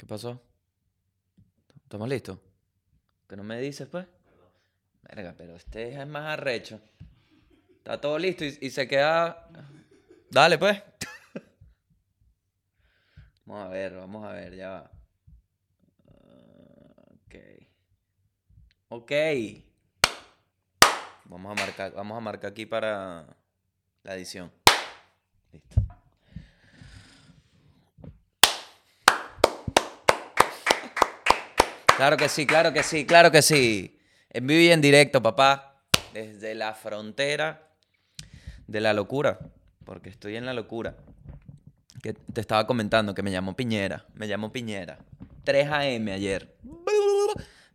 [0.00, 0.40] ¿Qué pasó?
[1.82, 2.38] ¿Estamos listos?
[3.28, 4.06] ¿Que no me dices, pues?
[5.02, 6.80] Verga, pero este es más arrecho.
[7.76, 9.46] Está todo listo y, y se queda...
[10.30, 10.82] Dale, pues.
[13.44, 14.90] vamos a ver, vamos a ver, ya va.
[17.26, 17.34] Ok.
[18.88, 19.12] Ok.
[21.26, 23.36] Vamos a marcar, vamos a marcar aquí para
[24.02, 24.50] la edición.
[25.52, 25.89] Listo.
[32.00, 34.00] Claro que sí, claro que sí, claro que sí.
[34.30, 35.82] En vivo y en directo, papá.
[36.14, 37.74] Desde la frontera
[38.66, 39.38] de la locura.
[39.84, 40.96] Porque estoy en la locura.
[42.02, 44.06] Que te estaba comentando que me llamó Piñera.
[44.14, 44.96] Me llamó Piñera.
[45.44, 46.10] 3 a.m.
[46.10, 46.56] ayer.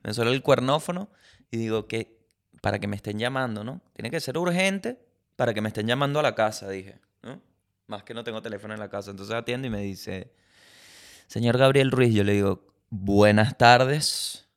[0.02, 1.08] Me suena el cuernófono
[1.52, 2.18] y digo que
[2.64, 3.84] para que me estén llamando, ¿no?
[3.94, 5.06] Tiene que ser urgente
[5.36, 7.44] para que me estén llamando a la casa, dije, ¿no?
[7.86, 9.12] Más que no tengo teléfono en la casa.
[9.12, 10.34] Entonces atiendo y me dice,
[11.28, 14.48] señor Gabriel Ruiz, yo le digo, buenas tardes.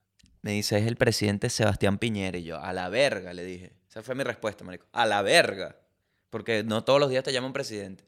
[0.43, 2.39] Me dice, es el presidente Sebastián Piñera.
[2.39, 3.73] Y yo, a la verga, le dije.
[3.89, 4.87] Esa fue mi respuesta, marico.
[4.93, 5.77] A la verga.
[6.31, 8.05] Porque no todos los días te llaman presidente.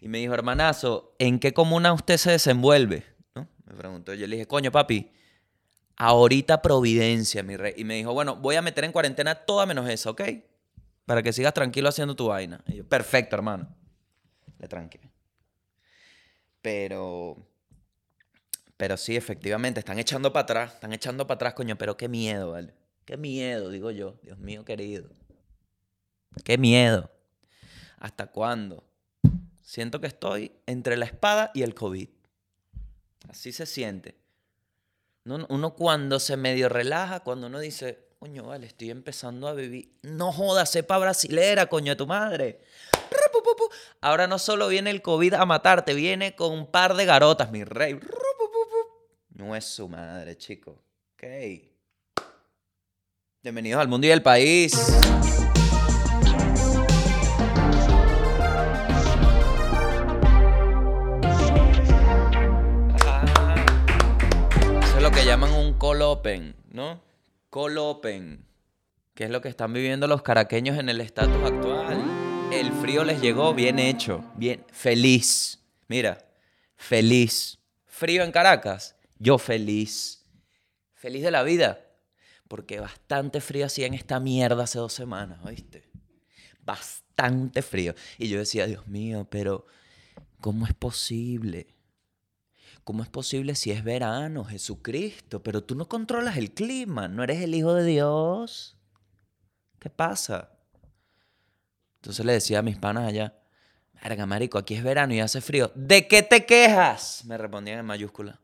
[0.00, 3.04] Y me dijo, hermanazo, ¿en qué comuna usted se desenvuelve?
[3.34, 3.48] ¿No?
[3.64, 4.14] Me preguntó.
[4.14, 5.10] Yo le dije, coño, papi,
[5.96, 7.74] ahorita Providencia, mi rey.
[7.76, 10.22] Y me dijo, bueno, voy a meter en cuarentena toda menos esa, ¿ok?
[11.04, 12.62] Para que sigas tranquilo haciendo tu vaina.
[12.66, 13.68] Y yo, perfecto, hermano.
[14.58, 15.10] Le tranquilo.
[16.62, 17.46] Pero
[18.76, 22.52] pero sí, efectivamente, están echando para atrás, están echando para atrás, coño, pero qué miedo,
[22.52, 22.74] ¿vale?
[23.04, 25.08] Qué miedo, digo yo, Dios mío querido.
[26.44, 27.10] Qué miedo.
[27.98, 28.84] ¿Hasta cuándo?
[29.62, 32.08] Siento que estoy entre la espada y el COVID.
[33.28, 34.16] Así se siente.
[35.24, 39.98] Uno cuando se medio relaja, cuando uno dice, coño, vale, estoy empezando a vivir.
[40.02, 42.60] No jodas, sepa brasilera, coño de tu madre.
[44.00, 47.64] Ahora no solo viene el COVID a matarte, viene con un par de garotas, mi
[47.64, 47.98] rey.
[49.36, 50.82] No es su madre, chico.
[51.12, 51.24] Ok.
[53.42, 54.72] Bienvenidos al mundo y el país.
[54.72, 54.98] Eso
[64.96, 67.02] es lo que llaman un colopen, ¿no?
[67.50, 68.42] Colopen.
[69.12, 72.02] ¿Qué es lo que están viviendo los caraqueños en el estatus actual?
[72.50, 75.62] El frío les llegó bien hecho, bien feliz.
[75.88, 76.24] Mira,
[76.74, 77.58] feliz.
[77.84, 80.24] Frío en Caracas yo feliz,
[80.94, 81.80] feliz de la vida,
[82.48, 85.88] porque bastante frío hacía en esta mierda hace dos semanas, ¿oíste?
[86.60, 87.94] Bastante frío.
[88.18, 89.66] Y yo decía, Dios mío, pero
[90.40, 91.76] ¿cómo es posible?
[92.84, 95.42] ¿Cómo es posible si es verano, Jesucristo?
[95.42, 98.76] Pero tú no controlas el clima, no eres el Hijo de Dios.
[99.80, 100.52] ¿Qué pasa?
[101.96, 103.34] Entonces le decía a mis panas allá,
[104.00, 105.72] verga, marico, aquí es verano y hace frío.
[105.74, 107.24] ¿De qué te quejas?
[107.24, 108.40] Me respondían en mayúscula.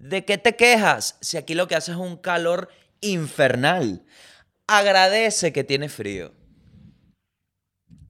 [0.00, 2.70] ¿De qué te quejas si aquí lo que hace es un calor
[3.02, 4.06] infernal?
[4.66, 6.32] Agradece que tiene frío.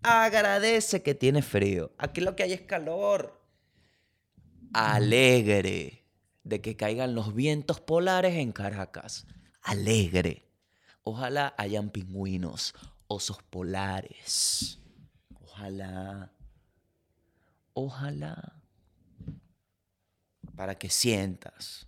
[0.02, 1.92] Agradece que tiene frío.
[1.98, 3.42] Aquí lo que hay es calor.
[4.72, 6.06] Alegre
[6.44, 9.26] de que caigan los vientos polares en Caracas.
[9.60, 10.48] Alegre.
[11.02, 12.72] Ojalá hayan pingüinos,
[13.08, 14.78] osos polares.
[15.40, 16.30] Ojalá.
[17.72, 18.59] Ojalá
[20.60, 21.86] para que sientas,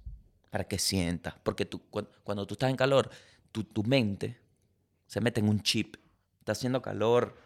[0.48, 1.34] para que sientas.
[1.42, 1.82] Porque tú,
[2.24, 3.10] cuando tú estás en calor,
[3.52, 4.40] tu, tu mente
[5.06, 5.96] se mete en un chip.
[6.38, 7.36] Está haciendo calor,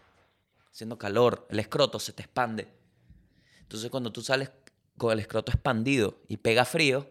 [0.71, 2.69] haciendo calor, el escroto se te expande.
[3.59, 4.53] Entonces cuando tú sales
[4.97, 7.11] con el escroto expandido y pega frío,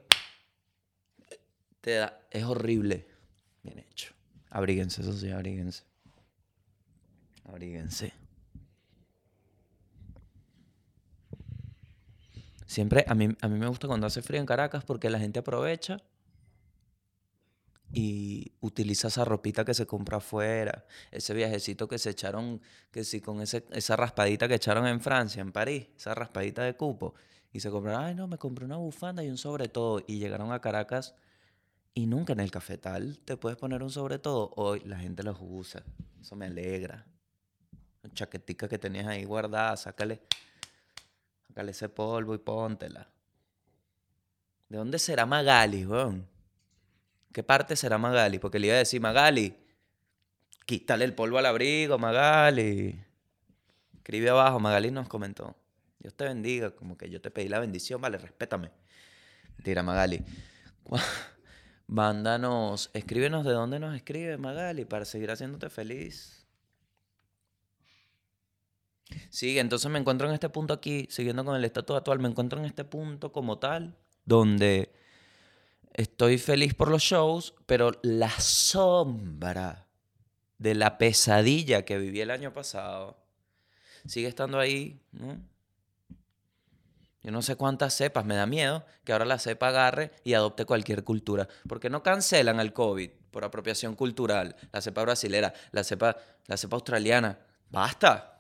[1.82, 3.10] te da, es horrible.
[3.64, 4.14] Bien hecho.
[4.50, 5.84] Abríguense, eso sí, abríguense.
[7.44, 8.14] Abríguense.
[12.66, 15.40] Siempre, a mí, a mí me gusta cuando hace frío en Caracas porque la gente
[15.40, 16.02] aprovecha
[17.94, 22.62] y utiliza esa ropita que se compra afuera, ese viajecito que se echaron,
[22.92, 26.76] que sí, con ese, esa raspadita que echaron en Francia, en París, esa raspadita de
[26.76, 27.14] cupo,
[27.54, 30.52] y se compraron, ay no, me compré una bufanda y un sobre todo, y llegaron
[30.52, 31.16] a Caracas
[31.94, 35.38] y nunca en el cafetal te puedes poner un sobre todo, hoy la gente los
[35.40, 35.84] usa,
[36.20, 37.06] eso me alegra.
[38.14, 40.22] Chaquetica que tenías ahí guardada, sácale
[41.56, 43.08] Sácale ese polvo y póntela.
[44.68, 46.28] ¿De dónde será Magali, weón?
[47.32, 48.40] ¿Qué parte será Magali?
[48.40, 49.56] Porque le iba a decir, Magali,
[50.66, 53.02] quítale el polvo al abrigo, Magali.
[53.94, 55.56] Escribe abajo, Magali nos comentó.
[56.00, 58.72] Dios te bendiga, como que yo te pedí la bendición, vale, respétame.
[59.64, 60.26] Tira, Magali.
[61.88, 66.45] Mándanos, escríbenos de dónde nos escribe Magali para seguir haciéndote feliz.
[69.30, 72.60] Sí, entonces me encuentro en este punto aquí, siguiendo con el estatus actual, me encuentro
[72.60, 74.92] en este punto como tal, donde
[75.94, 79.88] estoy feliz por los shows, pero la sombra
[80.58, 83.18] de la pesadilla que viví el año pasado
[84.06, 85.40] sigue estando ahí, ¿no?
[87.22, 90.66] Yo no sé cuántas cepas, me da miedo que ahora la cepa agarre y adopte
[90.66, 91.48] cualquier cultura.
[91.68, 96.76] Porque no cancelan al COVID por apropiación cultural, la cepa brasilera, la cepa, la cepa
[96.76, 97.40] australiana.
[97.72, 98.35] Basta.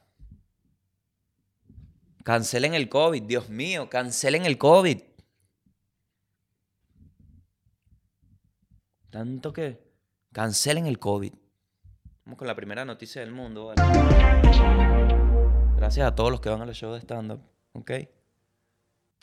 [2.25, 4.99] Cancelen el COVID, Dios mío, cancelen el COVID.
[9.11, 9.79] Tanto que
[10.31, 11.31] cancelen el COVID.
[12.25, 13.75] Vamos con la primera noticia del mundo.
[15.77, 17.43] Gracias a todos los que van a los shows de stand-up,
[17.73, 17.91] ¿ok?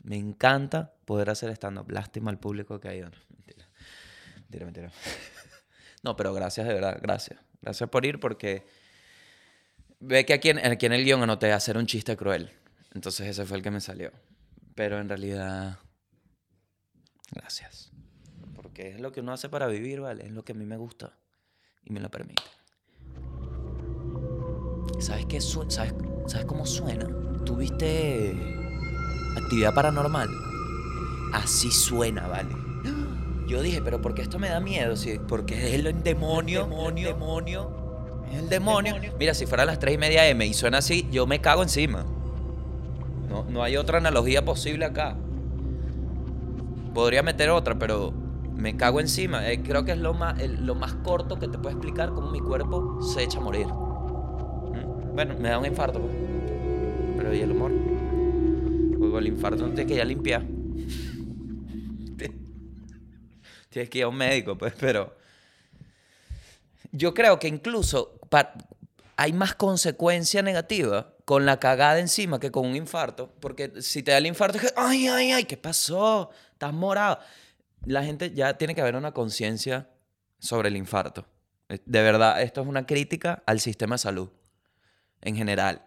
[0.04, 1.90] Me encanta poder hacer stand-up.
[1.90, 3.10] Lástima al público que ha ido.
[3.31, 3.69] mentira.
[4.43, 4.93] Mentira, mentira.
[6.04, 7.40] No, pero gracias de verdad, gracias.
[7.60, 8.64] Gracias por ir porque
[9.99, 12.62] ve que aquí en, aquí en el guion anoté hacer un chiste cruel.
[12.94, 14.10] Entonces ese fue el que me salió.
[14.74, 15.78] Pero en realidad,
[17.30, 17.90] gracias.
[18.54, 20.26] Porque es lo que uno hace para vivir, ¿vale?
[20.26, 21.18] Es lo que a mí me gusta
[21.84, 22.42] y me lo permite.
[25.00, 25.40] ¿Sabes qué?
[25.40, 25.94] ¿Sabes,
[26.26, 27.06] ¿Sabes cómo suena?
[27.44, 28.34] ¿Tuviste
[29.36, 30.28] actividad paranormal?
[31.32, 32.54] Así suena, ¿vale?
[33.48, 34.96] Yo dije, pero ¿por qué esto me da miedo?
[34.96, 38.22] Sí, porque es el demonio, demonio, demonio.
[38.30, 38.96] Es el demonio.
[39.18, 41.62] Mira, si fuera a las 3 y media M y suena así, yo me cago
[41.62, 42.06] encima.
[43.49, 45.17] No, hay otra analogía posible acá.
[46.93, 48.12] Podría meter otra, pero
[48.55, 49.50] me cago encima.
[49.50, 52.40] Eh, creo que es lo más, lo más corto que te puedo explicar cómo mi
[52.40, 53.67] cuerpo se echa a morir.
[53.67, 55.14] ¿Mm?
[55.14, 56.14] Bueno, me da un infarto, pues.
[57.17, 57.70] Pero ¿y el humor?
[57.70, 60.43] Luego el infarto no tienes que ir a limpiar.
[63.70, 65.17] Tienes que ir a un médico, pues, pero...
[66.94, 68.19] Yo creo que incluso
[69.17, 73.32] hay más consecuencia negativa con la cagada encima que con un infarto.
[73.41, 76.31] Porque si te da el infarto es que, ay, ay, ay, ¿qué pasó?
[76.53, 77.19] Estás morado.
[77.85, 79.88] La gente ya tiene que haber una conciencia
[80.38, 81.26] sobre el infarto.
[81.69, 84.31] De verdad, esto es una crítica al sistema de salud
[85.20, 85.82] en general.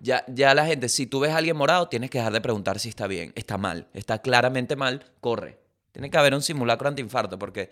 [0.00, 2.80] Ya, ya la gente, si tú ves a alguien morado, tienes que dejar de preguntar
[2.80, 5.60] si está bien, está mal, está claramente mal, corre.
[5.92, 7.70] Tiene que haber un simulacro antiinfarto porque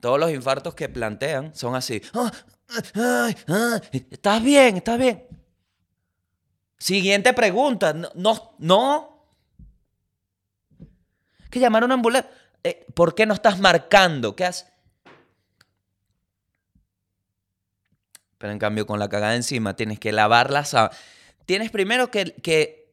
[0.00, 2.00] todos los infartos que plantean son así.
[2.14, 2.32] "Ah,
[4.10, 4.76] ¿Estás bien?
[4.76, 5.24] ¿Estás bien?
[6.78, 7.92] Siguiente pregunta.
[7.92, 8.56] No, no.
[8.58, 9.26] no.
[11.50, 12.30] Que llamar a una ambulancia.
[12.62, 14.34] Eh, ¿Por qué no estás marcando?
[14.34, 14.66] ¿Qué haces?
[18.38, 20.94] Pero en cambio, con la cagada encima, tienes que lavar la sábana.
[21.46, 22.84] Tienes primero que.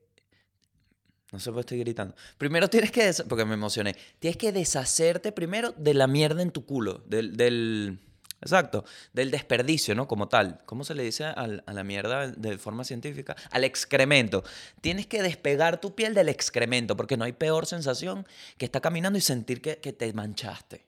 [1.32, 2.16] No sé por qué estoy gritando.
[2.38, 3.12] Primero tienes que.
[3.28, 3.96] Porque me emocioné.
[4.20, 7.04] Tienes que deshacerte primero de la mierda en tu culo.
[7.08, 8.00] Del
[8.44, 8.86] exacto.
[9.14, 10.08] Del desperdicio, ¿no?
[10.08, 10.62] Como tal.
[10.66, 13.36] ¿Cómo se le dice a la mierda de forma científica?
[13.50, 14.44] Al excremento.
[14.82, 16.96] Tienes que despegar tu piel del excremento.
[16.96, 20.86] Porque no hay peor sensación que estar caminando y sentir que, te manchaste.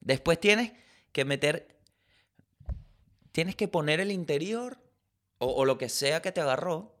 [0.00, 0.72] Después tienes
[1.12, 1.68] que meter
[3.30, 4.78] tienes que poner el interior
[5.38, 6.94] o lo que sea que te agarró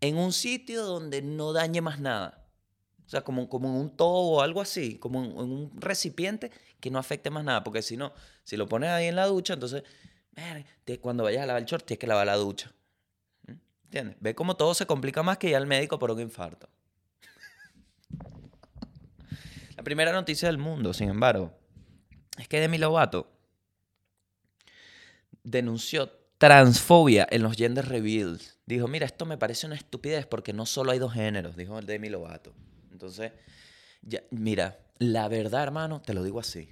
[0.00, 2.45] en un sitio donde no dañe más nada.
[3.06, 6.50] O sea, como, como en un tobo o algo así, como en, un recipiente
[6.80, 7.62] que no afecte más nada.
[7.62, 8.12] Porque si no,
[8.42, 9.84] si lo pones ahí en la ducha, entonces,
[10.84, 12.72] te- cuando vayas a lavar el short, tienes que lavar la ducha.
[13.46, 13.52] ¿Mm?
[13.84, 14.16] ¿Entiendes?
[14.20, 16.68] Ve cómo todo se complica más que ir al médico por un infarto.
[19.76, 21.52] La primera noticia del mundo, sin embargo,
[22.38, 23.30] es que Demi Lovato
[25.44, 28.58] denunció transfobia en los gender reveals.
[28.66, 32.08] Dijo, mira, esto me parece una estupidez porque no solo hay dos géneros, dijo Demi
[32.08, 32.52] Lovato.
[32.96, 33.32] Entonces,
[34.00, 36.70] ya, mira, la verdad, hermano, te lo digo así.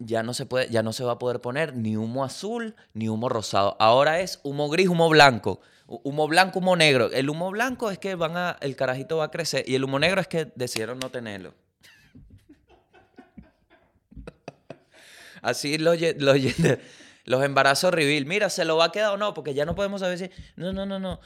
[0.00, 3.08] Ya no se puede, ya no se va a poder poner ni humo azul ni
[3.08, 3.76] humo rosado.
[3.78, 5.60] Ahora es humo gris, humo blanco.
[5.86, 7.12] Hu- Humo blanco, humo negro.
[7.12, 10.00] El humo blanco es que van a, el carajito va a crecer y el humo
[10.00, 11.54] negro es que decidieron no tenerlo.
[15.42, 16.36] Así los, los,
[17.24, 18.26] los embarazos reveal.
[18.26, 19.32] Mira, ¿se lo va a quedar o no?
[19.32, 20.28] Porque ya no podemos saber si...
[20.56, 21.20] No, no, no, no.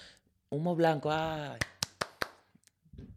[0.50, 1.58] Humo blanco, ay.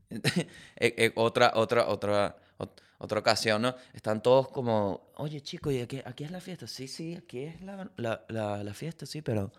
[0.79, 3.75] Eh, eh, otra, otra, otra, ot- otra ocasión, ¿no?
[3.93, 6.67] Están todos como, oye, chico, ¿y aquí, aquí es la fiesta?
[6.67, 9.51] Sí, sí, aquí es la, la, la, la fiesta, sí, pero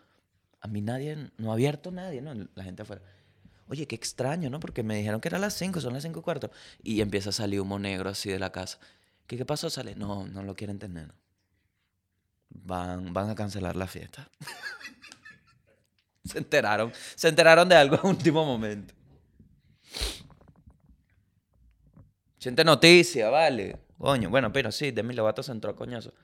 [0.61, 2.35] a mí nadie, no ha abierto nadie, ¿no?
[2.55, 3.03] La gente afuera.
[3.69, 4.61] Oye, qué extraño, ¿no?
[4.61, 6.51] Porque me dijeron que era las 5, son las 5 y cuarto.
[6.83, 8.79] Y empieza a salir humo negro así de la casa.
[9.27, 9.71] ¿Qué, qué pasó?
[9.71, 11.13] Sale, no, no lo quieren tener.
[12.51, 14.29] Van, van a cancelar la fiesta.
[16.25, 18.95] se enteraron, se enteraron de algo a último momento.
[22.39, 23.77] Siente noticia, vale.
[23.99, 26.15] Coño, bueno, pero sí, Demi Lovato se entró coñazo.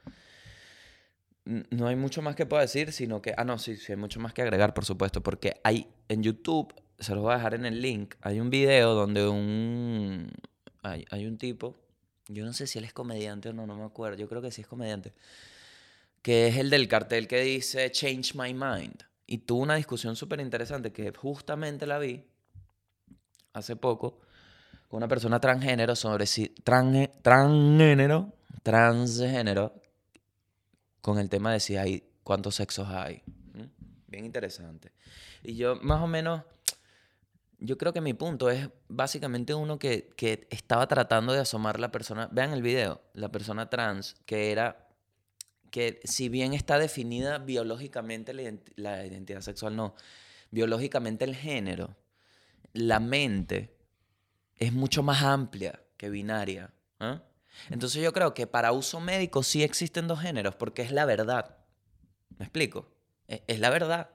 [1.45, 3.35] No hay mucho más que pueda decir, sino que...
[3.37, 6.75] Ah, no, sí, sí, hay mucho más que agregar, por supuesto, porque hay en YouTube
[6.99, 8.15] se los voy a dejar en el link.
[8.21, 10.31] Hay un video donde un.
[10.83, 11.77] Hay, hay un tipo.
[12.29, 14.17] Yo no sé si él es comediante o no, no me acuerdo.
[14.17, 15.13] Yo creo que sí es comediante.
[16.23, 19.05] Que es el del cartel que dice Change My Mind.
[19.27, 22.25] Y tuvo una discusión súper interesante que justamente la vi
[23.53, 24.21] hace poco
[24.89, 26.49] con una persona transgénero sobre si.
[26.49, 28.33] Trans, transgénero.
[28.63, 29.75] Transgénero.
[31.01, 32.11] Con el tema de si hay.
[32.23, 33.23] cuántos sexos hay.
[33.27, 33.65] ¿Mm?
[34.09, 34.93] Bien interesante.
[35.43, 36.43] Y yo, más o menos
[37.59, 41.91] yo creo que mi punto es básicamente uno que, que, estaba tratando de asomar la
[41.91, 44.89] persona, vean el video, la persona trans, que era
[45.75, 48.33] que si bien está definida biológicamente
[48.77, 49.95] la, identidad sexual, no,
[50.53, 51.97] biológicamente el género,
[52.73, 53.74] la mente
[54.59, 56.73] es mucho más amplia que binaria.
[57.01, 57.23] ¿ah?
[57.71, 61.59] Entonces yo creo que para uso médico sí existen dos géneros, porque es la verdad.
[62.39, 62.91] ¿Me explico?
[63.27, 64.11] Es, es la verdad.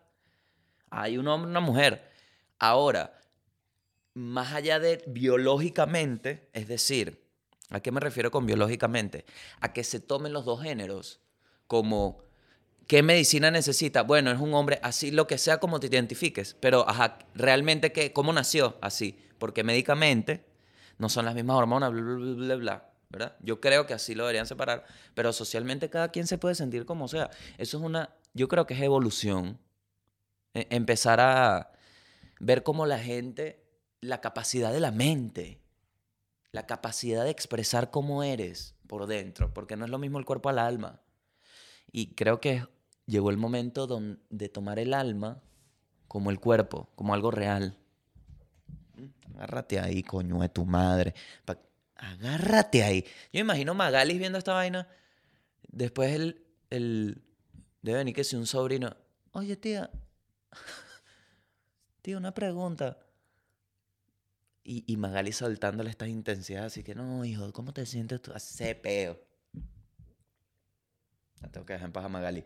[0.90, 2.12] Hay un hombre y una mujer.
[2.58, 3.20] Ahora,
[4.14, 7.26] más allá de biológicamente, es decir,
[7.70, 9.26] ¿a qué me refiero con biológicamente?
[9.62, 11.22] A que se tomen los dos géneros
[11.68, 12.30] como
[12.90, 14.02] ¿qué medicina necesita?
[14.02, 18.12] Bueno, es un hombre, así lo que sea como te identifiques, pero ajá, realmente qué,
[18.12, 20.46] cómo nació así, porque médicamente
[20.98, 23.36] no son las mismas hormonas, bla, bla, bla, bla, ¿verdad?
[23.42, 27.08] Yo creo que así lo deberían separar, pero socialmente cada quien se puede sentir como
[27.08, 27.32] sea.
[27.58, 29.58] Eso es una, yo creo que es evolución.
[30.54, 31.72] E, empezar a
[32.40, 33.66] ver cómo la gente
[34.02, 35.62] la capacidad de la mente,
[36.52, 40.50] la capacidad de expresar cómo eres por dentro, porque no es lo mismo el cuerpo
[40.50, 41.02] al alma.
[41.92, 42.68] Y creo que
[43.06, 43.88] llegó el momento
[44.30, 45.42] de tomar el alma
[46.08, 47.79] como el cuerpo, como algo real.
[49.36, 51.14] Agárrate ahí, coño de tu madre.
[51.96, 53.06] Agárrate ahí.
[53.34, 54.88] Yo imagino Magalis viendo esta vaina.
[55.68, 57.22] Después el, el
[57.82, 58.96] debe venir que si un sobrino.
[59.32, 59.90] Oye, tía.
[62.02, 62.98] tía, una pregunta.
[64.64, 68.32] Y, y Magali soltándole estas intensidades, así que no, hijo, ¿cómo te sientes tú?
[68.34, 69.20] Hace peo.
[71.42, 72.44] La tengo que dejar en paz a Magali.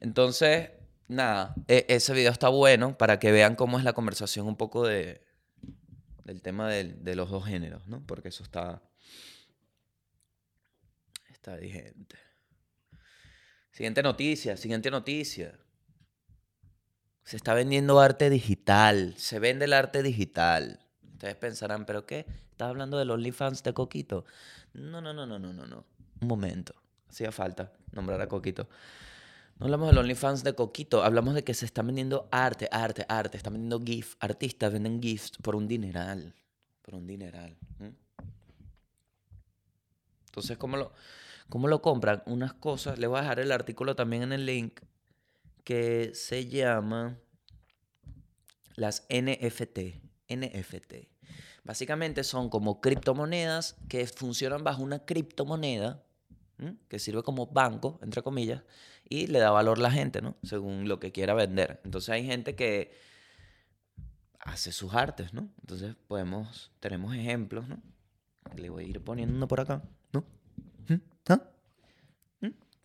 [0.00, 0.70] Entonces,
[1.08, 4.86] nada, e, ese video está bueno para que vean cómo es la conversación un poco
[4.86, 5.22] de,
[6.24, 8.04] del tema de, de los dos géneros, ¿no?
[8.06, 8.82] Porque eso está,
[11.30, 12.16] está vigente.
[13.72, 15.58] Siguiente noticia, siguiente noticia.
[17.24, 19.14] Se está vendiendo arte digital.
[19.16, 20.80] Se vende el arte digital.
[21.12, 22.26] Ustedes pensarán, ¿pero qué?
[22.50, 24.24] ¿Estás hablando del OnlyFans de Coquito?
[24.74, 25.86] No, no, no, no, no, no, no.
[26.20, 26.74] Un momento.
[27.08, 28.68] Hacía falta nombrar a Coquito.
[29.62, 33.36] No hablamos del OnlyFans de Coquito, hablamos de que se está vendiendo arte, arte, arte.
[33.36, 34.16] Están vendiendo GIF.
[34.18, 36.34] Artistas venden GIFs por un dineral.
[36.82, 37.56] Por un dineral.
[40.26, 40.92] Entonces, ¿cómo lo,
[41.48, 42.24] ¿cómo lo compran?
[42.26, 42.98] Unas cosas.
[42.98, 44.80] Le voy a dejar el artículo también en el link
[45.62, 47.20] que se llama
[48.74, 50.02] las NFT.
[50.28, 50.94] NFT.
[51.62, 56.02] Básicamente son como criptomonedas que funcionan bajo una criptomoneda
[56.88, 58.62] que sirve como banco, entre comillas,
[59.08, 60.36] y le da valor a la gente, ¿no?
[60.42, 61.80] Según lo que quiera vender.
[61.84, 62.92] Entonces hay gente que
[64.38, 65.48] hace sus artes, ¿no?
[65.60, 67.80] Entonces podemos, tenemos ejemplos, ¿no?
[68.56, 70.24] Le voy a ir poniendo uno por acá, ¿no?
[71.28, 71.40] ¿Ah?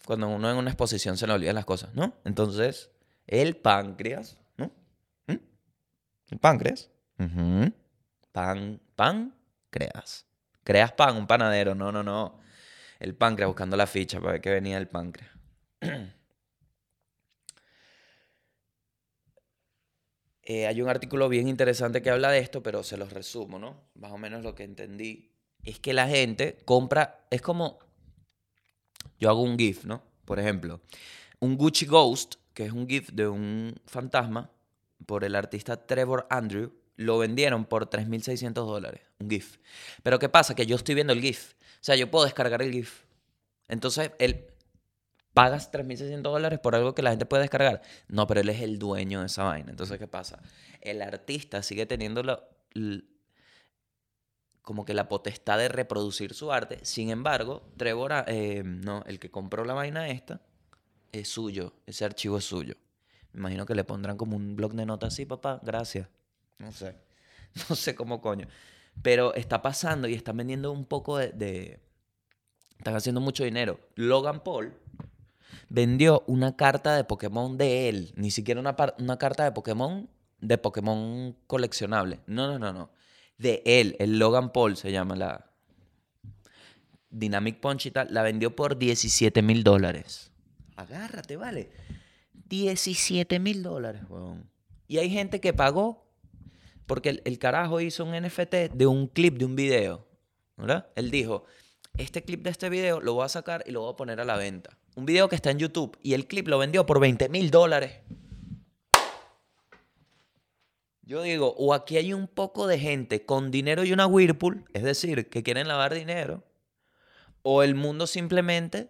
[0.05, 2.13] Cuando uno en una exposición se le olvidan las cosas, ¿no?
[2.24, 2.91] Entonces,
[3.25, 4.72] el páncreas, ¿no?
[5.27, 6.89] El páncreas
[8.31, 9.34] Pan, pan,
[9.72, 10.27] creas.
[10.63, 11.74] Creas pan, un panadero.
[11.74, 12.39] No, no, no.
[13.00, 15.32] El páncreas, buscando la ficha para ver qué venía el páncreas.
[20.50, 23.89] Eh, hay un artículo bien interesante que habla de esto, pero se los resumo, ¿no?
[23.96, 25.34] Más o menos lo que entendí.
[25.62, 27.80] Es que la gente compra, es como,
[29.20, 30.04] yo hago un GIF, ¿no?
[30.24, 30.80] Por ejemplo,
[31.42, 34.50] un Gucci Ghost, que es un GIF de un fantasma,
[35.06, 39.60] por el artista Trevor Andrew, lo vendieron por 3.600 dólares, un GIF.
[40.04, 40.56] Pero ¿qué pasa?
[40.56, 41.54] Que yo estoy viendo el GIF.
[41.54, 43.04] O sea, yo puedo descargar el GIF.
[43.70, 44.48] Entonces, él
[45.34, 47.84] pagas 3.600 dólares por algo que la gente puede descargar.
[48.08, 49.70] No, pero él es el dueño de esa vaina.
[49.70, 50.42] Entonces, ¿qué pasa?
[50.82, 52.24] El artista sigue teniendo
[54.63, 56.80] como que la potestad de reproducir su arte.
[56.82, 60.42] Sin embargo, Trevor, eh, no, el que compró la vaina esta,
[61.12, 61.74] es suyo.
[61.86, 62.75] Ese archivo es suyo.
[63.34, 66.08] Me imagino que le pondrán como un blog de notas así, papá, gracias.
[66.59, 66.95] No sé.
[67.69, 68.47] No sé cómo coño.
[69.01, 71.79] Pero está pasando y están vendiendo un poco de,
[72.77, 73.79] Están haciendo mucho dinero.
[73.95, 74.73] Logan Paul
[75.69, 78.13] vendió una carta de Pokémon de él.
[78.15, 80.09] Ni siquiera una, una carta de Pokémon
[80.39, 82.19] de Pokémon coleccionable.
[82.27, 82.91] No, no, no, no.
[83.37, 83.95] De él.
[83.99, 85.51] El Logan Paul se llama la...
[87.09, 87.91] Dynamic Punch.
[88.09, 90.31] La vendió por 17 mil dólares.
[90.75, 91.71] Agárrate, vale.
[92.33, 94.49] 17 mil dólares, weón.
[94.87, 96.06] Y hay gente que pagó
[96.88, 100.08] Porque el, carajo hizo un NFT de un clip de un video.
[100.56, 100.88] ¿Verdad?
[100.96, 101.44] Él dijo,
[101.98, 104.25] este clip de este video lo voy a sacar y lo voy a poner a
[104.25, 104.77] la venta.
[104.96, 108.00] Un video que está en YouTube y el clip lo vendió por 20 mil dólares.
[111.03, 114.84] Yo digo, o aquí hay un poco de gente con dinero y una Whirlpool, es
[114.84, 116.44] decir, que quieren lavar dinero,
[117.44, 118.89] o el mundo simplemente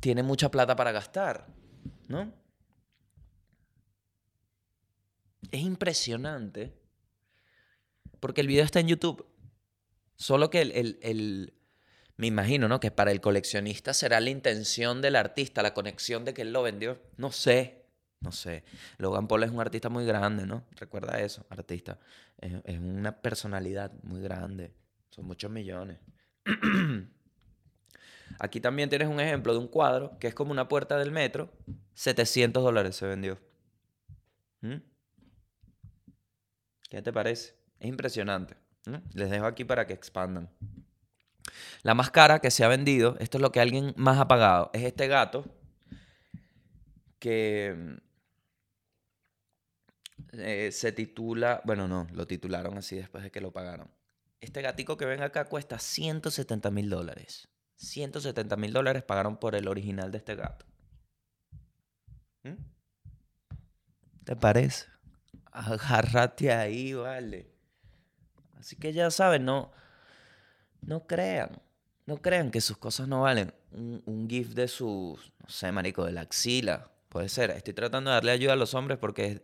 [0.00, 1.46] tiene mucha plata para gastar,
[2.08, 2.32] ¿no?
[5.50, 6.74] Es impresionante,
[8.20, 9.26] porque el video está en YouTube,
[10.16, 11.54] solo que el, el,
[12.16, 12.80] me imagino, ¿no?
[12.80, 16.62] Que para el coleccionista será la intención del artista, la conexión de que él lo
[16.62, 17.78] vendió, no sé,
[18.20, 18.64] no sé.
[18.98, 20.64] Logan Paul es un artista muy grande, ¿no?
[20.72, 21.98] Recuerda eso, artista.
[22.38, 24.74] Es, una personalidad muy grande.
[25.10, 25.98] Son muchos millones.
[28.40, 31.52] Aquí también tienes un ejemplo de un cuadro que es como una puerta del metro.
[31.94, 33.38] 700 dólares se vendió.
[34.60, 34.76] ¿Mm?
[36.88, 37.54] ¿Qué te parece?
[37.78, 38.56] Es impresionante.
[39.12, 40.50] Les dejo aquí para que expandan.
[41.82, 44.70] La más cara que se ha vendido, esto es lo que alguien más ha pagado,
[44.72, 45.44] es este gato
[47.18, 47.98] que
[50.32, 53.90] eh, se titula, bueno, no, lo titularon así después de que lo pagaron.
[54.40, 57.48] Este gatico que ven acá cuesta 170 mil dólares.
[57.76, 60.64] 170 mil dólares pagaron por el original de este gato.
[62.44, 62.54] ¿Mm?
[64.24, 64.86] ¿Te parece?
[65.52, 67.50] Agárrate ahí, vale.
[68.58, 69.72] Así que ya saben, no,
[70.80, 71.62] no crean.
[72.06, 73.52] No crean que sus cosas no valen.
[73.70, 76.90] Un, un GIF de sus, no sé, marico, de la axila.
[77.08, 77.50] Puede ser.
[77.50, 79.42] Estoy tratando de darle ayuda a los hombres porque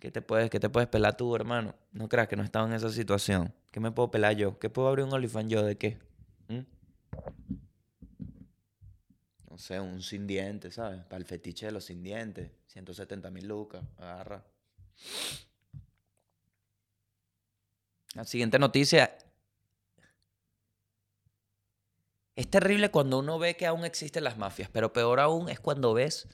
[0.00, 1.74] ¿Qué te puedes, qué te puedes pelar tú, hermano?
[1.92, 3.52] No creas que no estaba en esa situación.
[3.72, 4.58] ¿Qué me puedo pelar yo?
[4.58, 5.98] ¿Qué puedo abrir un OnlyFans yo de qué?
[6.48, 6.60] ¿Mm?
[9.56, 11.02] No sé, un sin dientes, ¿sabes?
[11.04, 12.50] Para el fetiche de los sin dientes.
[12.66, 13.82] 170 mil lucas.
[13.96, 14.44] Agarra.
[18.12, 19.16] La siguiente noticia.
[22.34, 25.94] Es terrible cuando uno ve que aún existen las mafias, pero peor aún es cuando
[25.94, 26.28] ves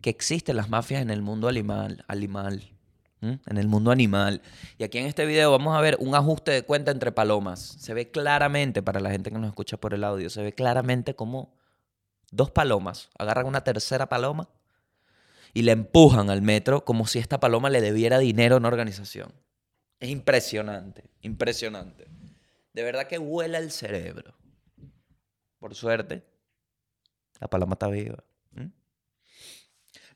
[0.00, 2.76] que existen las mafias en el mundo animal, animal
[3.20, 4.42] en el mundo animal.
[4.78, 7.60] Y aquí en este video vamos a ver un ajuste de cuenta entre palomas.
[7.60, 11.14] Se ve claramente, para la gente que nos escucha por el audio, se ve claramente
[11.14, 11.54] como
[12.36, 14.48] dos palomas agarran una tercera paloma
[15.54, 19.32] y le empujan al metro como si esta paloma le debiera dinero a una organización.
[19.98, 22.06] Es impresionante, impresionante.
[22.72, 24.34] De verdad que huela el cerebro.
[25.58, 26.22] Por suerte,
[27.40, 28.22] la paloma está viva.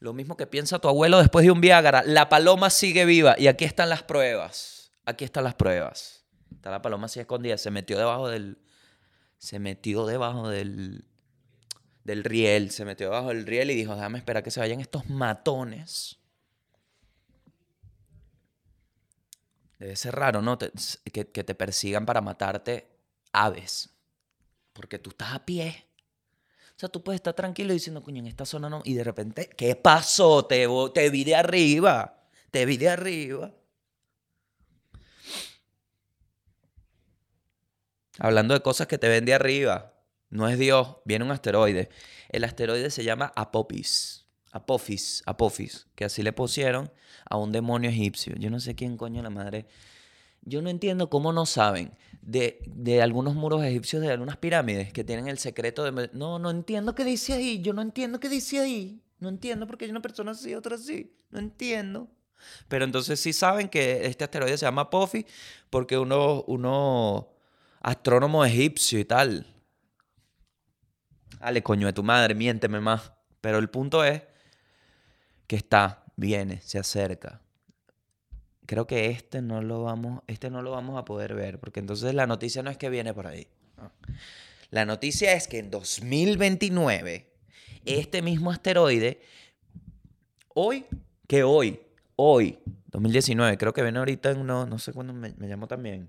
[0.00, 2.02] Lo mismo que piensa tu abuelo después de un Viagra.
[2.06, 4.92] La paloma sigue viva y aquí están las pruebas.
[5.04, 6.24] Aquí están las pruebas.
[6.54, 7.59] Está la paloma así escondida.
[7.59, 8.59] Se metió debajo del...
[9.37, 11.04] Se metió debajo del...
[12.04, 12.70] Del riel.
[12.70, 16.18] Se metió debajo del riel y dijo, déjame esperar que se vayan estos matones.
[19.78, 20.58] Debe ser raro, ¿no?
[20.58, 22.90] que, que te persigan para matarte
[23.32, 23.90] aves.
[24.72, 25.86] Porque tú estás a pie.
[26.76, 28.80] O sea, tú puedes estar tranquilo diciendo, coño, en esta zona no.
[28.84, 30.46] Y de repente, ¿qué pasó?
[30.46, 32.24] Te, te vi de arriba.
[32.50, 33.52] Te vi de arriba.
[38.18, 39.94] Hablando de cosas que te ven de arriba.
[40.30, 41.90] No es Dios, viene un asteroide.
[42.28, 44.26] El asteroide se llama Apophis.
[44.52, 46.90] Apophis, Apophis, que así le pusieron
[47.28, 48.34] a un demonio egipcio.
[48.36, 49.66] Yo no sé quién coño la madre
[50.42, 55.28] yo no entiendo cómo no saben de, algunos muros egipcios, de algunas pirámides que tienen
[55.28, 56.10] el secreto de...
[56.12, 57.60] No, no entiendo qué dice ahí.
[57.60, 59.02] Yo no entiendo qué dice ahí.
[59.18, 61.12] No entiendo porque hay una persona así, otra así.
[61.30, 62.08] No entiendo.
[62.68, 65.26] Pero entonces sí saben que este asteroide se llama Pofi
[65.68, 67.28] porque uno, uno
[67.80, 69.46] astrónomo egipcio y tal.
[71.38, 73.12] Dale, coño de tu madre, miénteme más.
[73.40, 74.22] Pero el punto es
[75.46, 77.40] que está, viene, se acerca
[78.70, 82.14] creo que este no lo vamos, este no lo vamos a poder ver, porque entonces
[82.14, 83.48] la noticia no es que viene por ahí.
[84.70, 87.26] La noticia es que en 2029,
[87.84, 89.20] este mismo asteroide,
[90.54, 90.86] hoy,
[91.26, 91.80] que hoy,
[92.14, 92.60] hoy,
[92.92, 96.08] 2019, creo que viene ahorita en uno, no sé cuándo me, llamo también.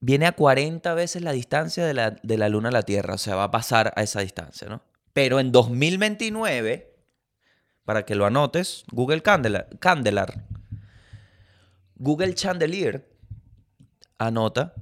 [0.00, 3.18] Viene a 40 veces la distancia de la, de la Luna a la Tierra, o
[3.18, 4.82] sea, va a pasar a esa distancia, ¿no?
[5.12, 6.88] Pero en 2029
[7.88, 10.44] para que lo anotes, Google Candelar.
[11.96, 13.08] Google Chandelier
[14.18, 14.74] anota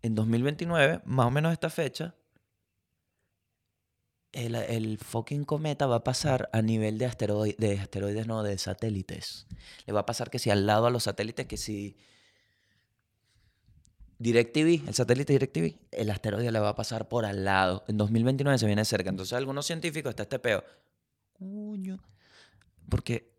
[0.00, 2.14] en 2029, más o menos esta fecha,
[4.30, 9.48] el, fucking cometa va a pasar a nivel de asteroides, de asteroides, no, de satélites.
[9.84, 11.96] Le va a pasar que si al lado a los satélites, que si
[14.24, 17.84] DirecTV, el satélite DirecTV, el asteroide le va a pasar por al lado.
[17.88, 19.10] En 2029 se viene cerca.
[19.10, 20.64] Entonces, algunos científicos está este peo
[21.34, 22.02] coño.
[22.88, 23.34] Porque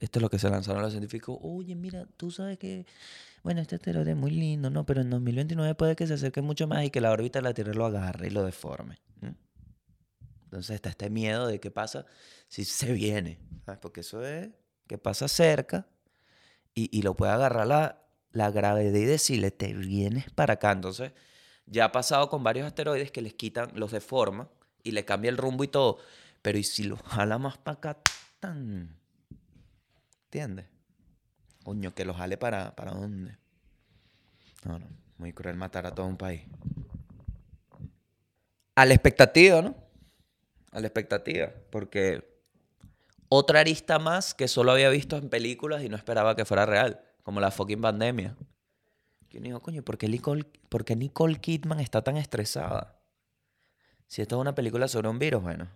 [0.00, 1.38] esto es lo que se lanzaron los científicos.
[1.40, 2.84] Oye, mira, tú sabes que,
[3.44, 4.84] bueno, este asteroide es muy lindo, ¿no?
[4.86, 7.54] Pero en 2029 puede que se acerque mucho más y que la órbita de la
[7.54, 8.98] Tierra lo agarre y lo deforme.
[10.44, 12.06] Entonces está este miedo de qué pasa
[12.48, 13.78] si se viene, ¿sabes?
[13.80, 14.48] Porque eso es
[14.86, 15.86] que pasa cerca
[16.74, 18.02] y, y lo puede agarrar la,
[18.32, 20.72] la gravedad y decirle, te vienes para acá.
[20.72, 21.12] Entonces,
[21.66, 24.48] ya ha pasado con varios asteroides que les quitan, los deforman
[24.82, 25.98] y le cambia el rumbo y todo.
[26.42, 27.98] Pero ¿y si lo jala más para acá?
[28.40, 28.96] Tan...
[30.24, 30.66] ¿Entiendes?
[31.64, 33.36] Coño, que lo jale para, para dónde.
[34.64, 34.86] No, no,
[35.18, 36.42] muy cruel matar a todo un país.
[38.74, 39.76] A la expectativa, ¿no?
[40.70, 42.37] A la expectativa, porque
[43.28, 47.00] otra arista más que solo había visto en películas y no esperaba que fuera real,
[47.22, 48.36] como la fucking pandemia.
[49.28, 52.98] ¿Quién dijo, coño, ¿por qué, Nicole, ¿por qué Nicole Kidman está tan estresada?
[54.06, 55.68] Si esto es una película sobre un virus, bueno,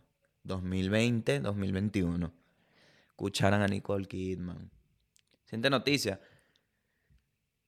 [0.44, 2.32] 2020, 2021.
[3.08, 4.70] Escucharan a Nicole Kidman.
[5.44, 6.18] Siente noticia.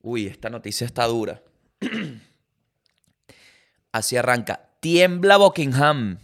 [0.00, 1.42] Uy, esta noticia está dura.
[3.92, 4.70] Así arranca.
[4.80, 6.18] Tiembla Buckingham.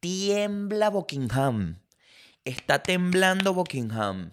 [0.00, 1.80] Tiembla Buckingham.
[2.48, 4.30] Está temblando Buckingham.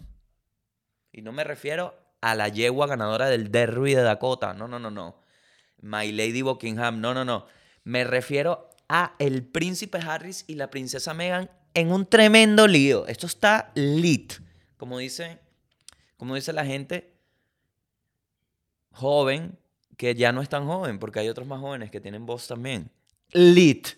[1.12, 4.54] Y no me refiero a la yegua ganadora del Derby de Dakota.
[4.54, 5.22] No, no, no, no.
[5.82, 7.02] My Lady Buckingham.
[7.02, 7.46] No, no, no.
[7.84, 13.06] Me refiero a el príncipe Harris y la princesa Meghan en un tremendo lío.
[13.08, 14.36] Esto está lit.
[14.78, 15.40] Como dice,
[16.16, 17.18] como dice la gente
[18.92, 19.60] joven,
[19.98, 22.90] que ya no es tan joven, porque hay otros más jóvenes que tienen voz también.
[23.34, 23.90] Lit.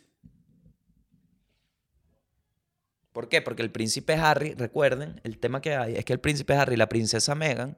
[3.17, 3.41] ¿Por qué?
[3.41, 6.77] Porque el príncipe Harry, recuerden, el tema que hay es que el príncipe Harry y
[6.77, 7.75] la princesa Meghan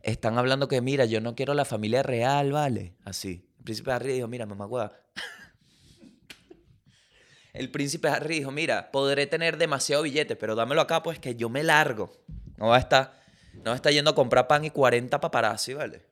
[0.00, 2.94] están hablando que, mira, yo no quiero la familia real, ¿vale?
[3.04, 3.46] Así.
[3.58, 4.90] El príncipe Harry dijo, mira, mamá, hueva.
[7.52, 11.50] El príncipe Harry dijo, mira, podré tener demasiado billete, pero dámelo acá, pues que yo
[11.50, 12.10] me largo.
[12.56, 13.20] No va a estar,
[13.52, 16.06] no va a estar yendo a comprar pan y 40 paparazzi, ¿vale?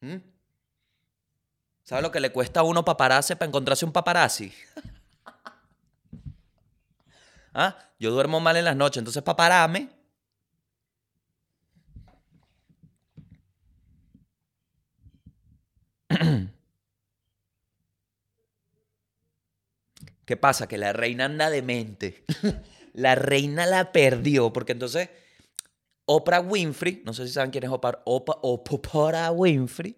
[0.00, 0.16] ¿Mm?
[1.84, 4.52] ¿Sabes lo que le cuesta a uno paparazzi para encontrarse un paparazzi?
[7.54, 7.78] ¿Ah?
[7.98, 9.88] Yo duermo mal en las noches, entonces paparame.
[20.24, 20.66] ¿Qué pasa?
[20.66, 22.24] Que la reina anda demente.
[22.94, 25.10] la reina la perdió, porque entonces
[26.06, 29.96] Oprah Winfrey, no sé si saben quién es Oprah, Oprah, Oprah Winfrey,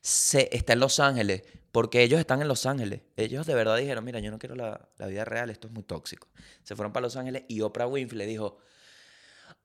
[0.00, 1.42] se, está en Los Ángeles,
[1.76, 3.02] porque ellos están en Los Ángeles.
[3.18, 5.82] Ellos de verdad dijeron, mira, yo no quiero la, la vida real, esto es muy
[5.82, 6.26] tóxico.
[6.62, 8.56] Se fueron para Los Ángeles y Oprah Winfrey dijo,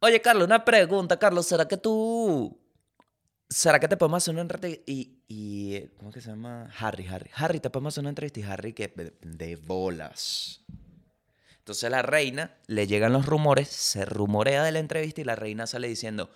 [0.01, 2.59] oye Carlos, una pregunta, Carlos, ¿será que tú
[3.47, 4.83] ¿será que te podemos hacer una entrevista?
[4.91, 6.69] Y, y, ¿cómo que se llama?
[6.77, 7.31] Harry, Harry.
[7.33, 8.41] Harry, te podemos hacer una entrevista.
[8.41, 10.65] Y Harry, que de, bolas.
[11.59, 15.65] Entonces la reina, le llegan los rumores, se rumorea de la entrevista y la reina
[15.65, 16.29] sale diciendo,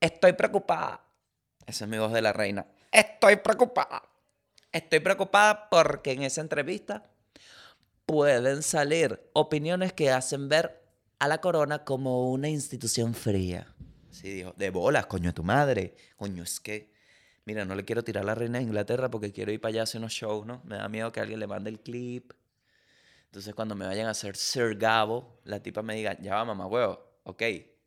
[0.00, 1.04] estoy preocupada.
[1.66, 2.64] Esa es mi voz de la reina.
[2.90, 4.09] Estoy preocupada.
[4.72, 7.10] Estoy preocupada porque en esa entrevista
[8.06, 10.80] pueden salir opiniones que hacen ver
[11.18, 13.74] a la corona como una institución fría.
[14.10, 15.94] Sí, dijo, de bolas, coño, tu madre.
[16.16, 16.92] Coño, es que,
[17.44, 19.80] mira, no le quiero tirar a la reina de Inglaterra porque quiero ir para allá
[19.80, 20.62] a hacer unos shows, ¿no?
[20.64, 22.32] Me da miedo que alguien le mande el clip.
[23.26, 26.66] Entonces, cuando me vayan a hacer Sir Gabo, la tipa me diga, ya va, mamá
[26.66, 27.42] huevo, ok,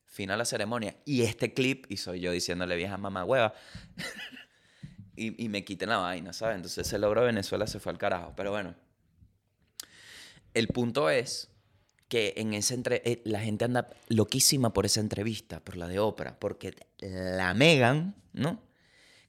[0.06, 0.96] final la ceremonia.
[1.06, 3.54] Y este clip, y soy yo diciéndole vieja mamá hueva,
[5.16, 6.56] y, y me quiten la vaina, ¿sabes?
[6.56, 8.34] Entonces, ese logro de Venezuela se fue al carajo.
[8.36, 8.76] Pero bueno,
[10.54, 11.50] el punto es
[12.14, 16.00] que en esa entre eh, la gente anda loquísima por esa entrevista, por la de
[16.00, 18.62] Oprah, porque la Megan, ¿no?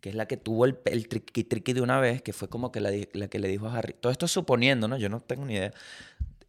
[0.01, 2.71] Que es la que tuvo el, el triqui triqui de una vez, que fue como
[2.71, 4.99] que la, la, que le dijo a Harry, todo esto suponiendo, ¿no?
[4.99, 5.73] Yo no tengo ni idea.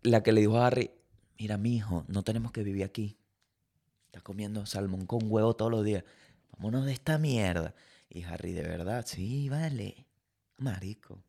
[0.02, 0.92] La que le dijo a Harry,
[1.40, 3.18] mira, mi hijo, no tenemos que vivir aquí.
[4.08, 6.04] Está comiendo salmón con huevo todos los días.
[6.52, 7.74] Vámonos de esta mierda.
[8.10, 10.06] Y Harry, de verdad, sí, vale.
[10.58, 11.24] Marico.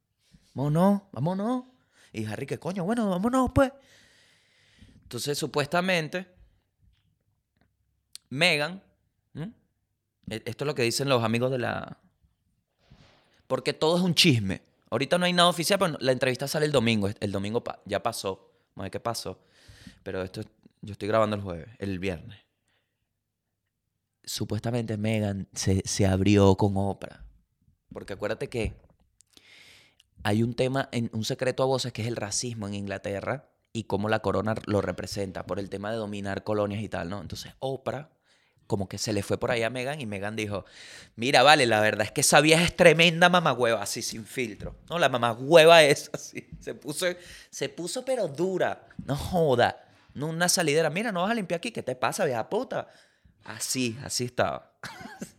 [0.54, 1.64] Vámonos, vámonos.
[2.12, 2.84] Y Harry, ¿qué coño?
[2.84, 3.72] Bueno, vámonos, pues.
[5.02, 6.26] Entonces, supuestamente,
[8.30, 8.82] Megan,
[10.28, 11.98] e, esto es lo que dicen los amigos de la...
[13.46, 14.62] Porque todo es un chisme.
[14.90, 17.08] Ahorita no hay nada oficial, pero la entrevista sale el domingo.
[17.20, 18.52] El domingo ya pasó.
[18.74, 19.40] No sé qué pasó.
[20.02, 20.42] Pero esto
[20.80, 22.45] yo estoy grabando el jueves, el viernes.
[24.26, 27.24] Supuestamente Megan se, se abrió con Oprah.
[27.92, 28.76] Porque acuérdate que
[30.22, 34.08] hay un tema, un secreto a voces que es el racismo en Inglaterra y cómo
[34.08, 37.20] la corona lo representa por el tema de dominar colonias y tal, ¿no?
[37.20, 38.10] Entonces Oprah
[38.66, 40.64] como que se le fue por ahí a Megan y Megan dijo,
[41.14, 44.76] mira, vale, la verdad es que esa vieja es tremenda mamagüeva, así sin filtro.
[44.90, 46.48] No, la mamagüeva es así.
[46.60, 47.06] Se puso,
[47.50, 48.86] se puso pero dura.
[49.04, 49.84] No joda.
[50.14, 50.90] No una salidera.
[50.90, 51.70] Mira, no vas a limpiar aquí.
[51.70, 52.88] ¿Qué te pasa, vieja puta?
[53.46, 54.72] Así, así estaba.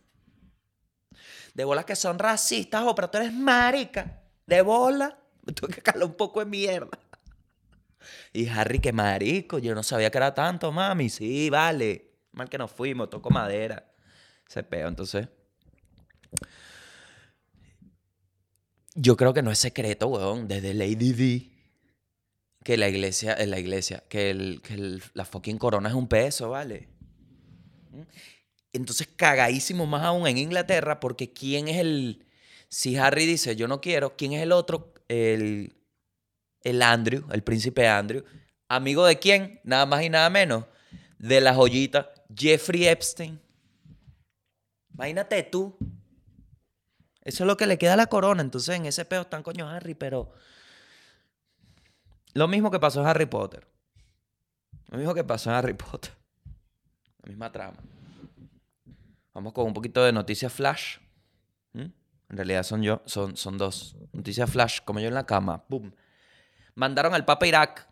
[1.54, 4.22] De bolas que son racistas, o pero tú eres marica.
[4.46, 5.18] De bola.
[5.44, 6.98] Me tuve que calar un poco de mierda.
[8.32, 9.58] Y Harry, que marico.
[9.58, 11.08] Yo no sabía que era tanto, mami.
[11.08, 12.12] Sí, vale.
[12.32, 13.92] Mal que nos fuimos, tocó madera.
[14.46, 15.28] Se peo, entonces.
[18.94, 21.50] Yo creo que no es secreto, weón, desde Lady D.
[22.62, 26.50] Que la iglesia, en la iglesia, que, el, que la fucking corona es un peso,
[26.50, 26.97] ¿vale?
[28.72, 32.26] Entonces, cagadísimo más aún en Inglaterra, porque ¿quién es el.
[32.68, 34.92] Si Harry dice yo no quiero, ¿quién es el otro?
[35.08, 35.74] El,
[36.62, 38.24] el Andrew, el príncipe Andrew.
[38.68, 39.60] ¿Amigo de quién?
[39.64, 40.64] Nada más y nada menos.
[41.18, 43.40] De la joyita Jeffrey Epstein.
[44.92, 45.76] Imagínate tú.
[47.22, 48.42] Eso es lo que le queda a la corona.
[48.42, 50.30] Entonces en ese peo están coño Harry, pero.
[52.34, 53.66] Lo mismo que pasó en Harry Potter.
[54.88, 56.17] Lo mismo que pasó en Harry Potter.
[57.22, 57.78] La misma trama.
[59.34, 60.98] Vamos con un poquito de noticias flash.
[62.30, 63.96] En realidad son yo, son, son dos.
[64.12, 65.64] Noticias flash, como yo en la cama.
[65.68, 65.90] ¡Bum!
[66.74, 67.88] Mandaron al Papa Irak.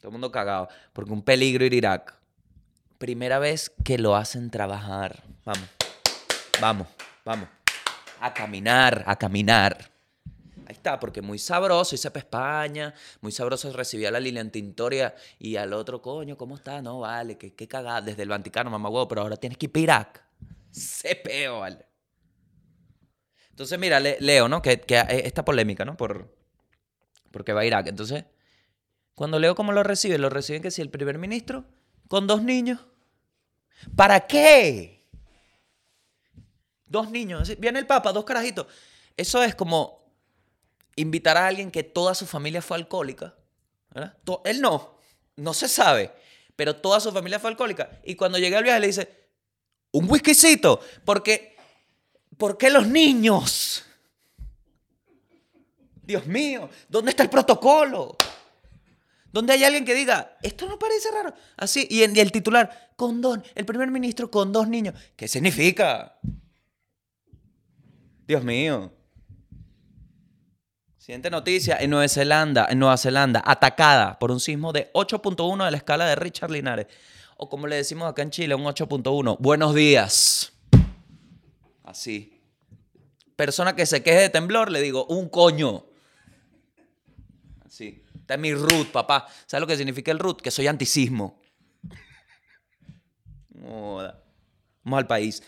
[0.00, 0.68] Todo el mundo cagado.
[0.92, 2.14] Porque un peligro ir a Irak.
[2.98, 5.22] Primera vez que lo hacen trabajar.
[5.44, 5.68] Vamos,
[6.60, 6.88] vamos,
[7.24, 7.48] vamos.
[8.20, 9.90] A caminar, a caminar.
[10.70, 15.16] Ahí está, porque muy sabroso, hice para España, muy sabroso recibía a la Lilian Tintoria
[15.40, 16.80] y al otro, coño, ¿cómo está?
[16.80, 19.72] No, vale, qué, qué cagada, desde el Vaticano, mamá huevo, pero ahora tienes que ir
[19.74, 20.24] a Irak.
[20.70, 21.84] Se peo, vale.
[23.50, 24.62] Entonces, mira, leo, ¿no?
[24.62, 25.96] Que, que esta polémica, ¿no?
[25.96, 26.32] Por,
[27.32, 27.88] porque va a Irak.
[27.88, 28.26] Entonces,
[29.16, 31.64] cuando leo cómo lo reciben, lo reciben que si el primer ministro
[32.06, 32.78] con dos niños.
[33.96, 35.10] ¿Para qué?
[36.86, 37.58] Dos niños.
[37.58, 38.68] Viene el Papa, dos carajitos.
[39.16, 39.99] Eso es como
[41.00, 43.34] invitar a alguien que toda su familia fue alcohólica.
[44.44, 44.98] Él no,
[45.36, 46.12] no se sabe,
[46.56, 48.00] pero toda su familia fue alcohólica.
[48.04, 49.20] Y cuando llega al viaje le dice,
[49.92, 51.56] un whiskycito, porque,
[52.36, 53.84] ¿por qué los niños?
[56.02, 58.16] Dios mío, ¿dónde está el protocolo?
[59.32, 61.32] Donde hay alguien que diga, esto no parece raro.
[61.56, 64.94] Así, y, en, el titular, con dos, el primer ministro con dos niños.
[65.14, 66.18] ¿Qué significa?
[68.26, 68.92] Dios mío.
[71.00, 75.70] Siguiente noticia, en Nueva Zelanda, en Nueva Zelanda, atacada por un sismo de 8.1 de
[75.70, 76.88] la escala de Richard Linares.
[77.38, 79.38] O como le decimos acá en Chile, un 8.1.
[79.40, 80.52] Buenos días.
[81.84, 82.38] Así.
[83.34, 85.86] Persona que se queje de temblor, le digo, un coño.
[87.64, 88.04] Así.
[88.20, 89.26] Está mi root, papá.
[89.46, 90.42] ¿Sabes lo que significa el root?
[90.42, 91.40] Que soy antisismo.
[93.54, 94.12] Vamos
[94.84, 95.42] al país.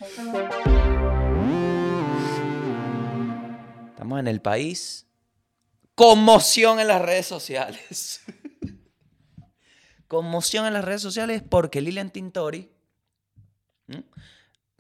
[3.91, 5.12] Estamos en el país.
[5.95, 8.23] Conmoción en las redes sociales.
[10.09, 12.71] Conmoción en las redes sociales porque Lilian Tintori,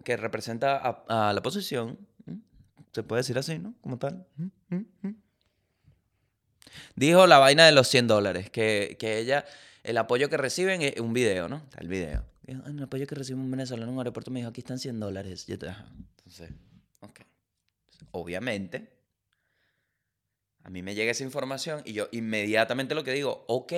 [0.04, 1.98] que representa a, la oposición,
[2.92, 3.74] se puede decir así, ¿no?
[3.80, 4.26] Como tal.
[6.96, 9.44] Dijo la vaina de los 100 dólares, que, ella,
[9.82, 11.62] el apoyo que reciben es un video, ¿no?
[11.78, 12.24] El video.
[12.46, 15.46] el apoyo que recibe un venezolano en un aeropuerto me dijo, aquí están 100 dólares.
[15.48, 16.50] Entonces,
[17.00, 17.20] ok.
[18.10, 18.91] obviamente,
[20.64, 23.72] a mí me llega esa información y yo inmediatamente lo que digo, ok,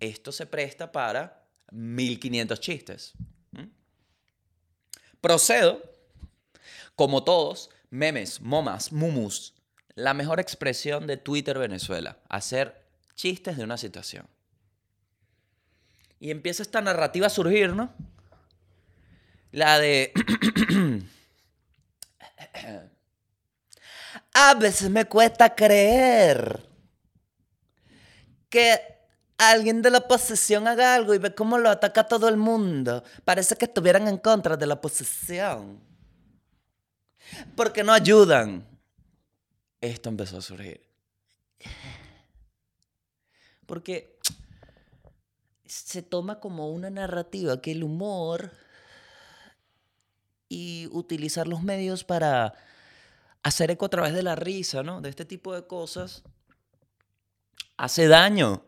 [0.00, 3.12] esto se presta para 1500 chistes.
[5.20, 5.82] Procedo,
[6.94, 9.54] como todos, memes, momas, mumus,
[9.94, 14.28] la mejor expresión de Twitter Venezuela, hacer chistes de una situación.
[16.20, 17.94] Y empieza esta narrativa a surgir, ¿no?
[19.52, 20.12] La de...
[24.38, 26.68] a veces me cuesta creer
[28.50, 28.78] que
[29.38, 33.02] alguien de la oposición haga algo y ve cómo lo ataca todo el mundo.
[33.24, 35.80] Parece que estuvieran en contra de la oposición.
[37.56, 38.76] Porque no ayudan
[39.80, 40.80] esto empezó a surgir.
[43.66, 44.18] Porque
[45.64, 48.52] se toma como una narrativa que el humor
[50.48, 52.54] y utilizar los medios para
[53.46, 55.00] hacer eco a través de la risa, ¿no?
[55.00, 56.24] De este tipo de cosas,
[57.76, 58.64] hace daño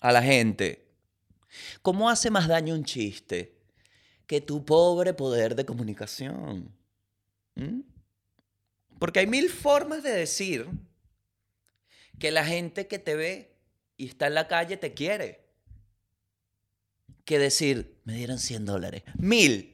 [0.00, 0.84] a la gente.
[1.82, 3.56] ¿Cómo hace más daño un chiste
[4.26, 6.74] que tu pobre poder de comunicación?
[7.54, 7.82] ¿Mm?
[8.98, 10.66] Porque hay mil formas de decir
[12.18, 13.56] que la gente que te ve
[13.96, 15.44] y está en la calle te quiere.
[17.24, 19.04] que decir, me dieron 100 dólares.
[19.16, 19.73] Mil.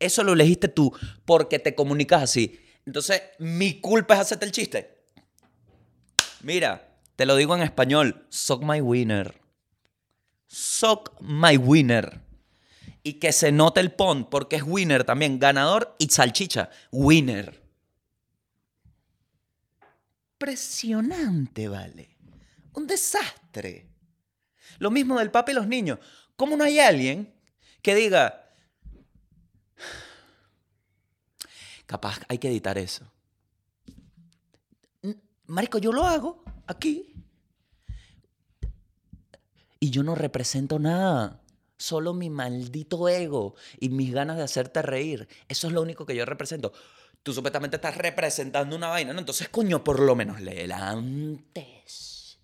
[0.00, 0.92] Eso lo elegiste tú
[1.24, 2.58] porque te comunicas así.
[2.86, 5.04] Entonces, mi culpa es hacerte el chiste.
[6.42, 8.26] Mira, te lo digo en español.
[8.30, 9.40] Sock my winner.
[10.46, 12.22] Sock my winner.
[13.02, 15.38] Y que se note el pon porque es winner también.
[15.38, 16.70] Ganador y salchicha.
[16.90, 17.62] Winner.
[20.32, 22.16] Impresionante, vale.
[22.72, 23.86] Un desastre.
[24.78, 25.98] Lo mismo del papá y los niños.
[26.36, 27.34] ¿Cómo no hay alguien
[27.82, 28.49] que diga,
[31.90, 33.04] capaz hay que editar eso?
[35.48, 37.12] Marico, yo lo hago aquí.
[39.80, 41.42] Y yo no represento nada.
[41.76, 45.26] Solo mi maldito ego y mis ganas de hacerte reír.
[45.48, 46.72] Eso es lo único que yo represento.
[47.24, 49.18] Tú supuestamente estás representando una vaina, ¿no?
[49.18, 52.38] Entonces, coño, por lo menos léela antes.